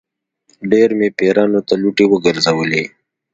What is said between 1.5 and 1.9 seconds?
ته